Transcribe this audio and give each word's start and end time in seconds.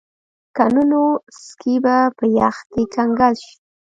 که 0.55 0.63
نه 0.73 0.83
نو 0.91 1.03
سکي 1.43 1.75
به 1.83 1.97
په 2.17 2.25
یخ 2.39 2.57
کې 2.71 2.81
کنګل 2.93 3.33
شي 3.43 3.55